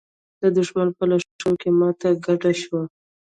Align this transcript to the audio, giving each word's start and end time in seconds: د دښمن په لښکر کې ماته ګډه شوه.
د 0.41 0.43
دښمن 0.57 0.87
په 0.97 1.03
لښکر 1.09 1.53
کې 1.61 1.69
ماته 1.79 2.09
ګډه 2.25 2.51
شوه. 2.61 2.81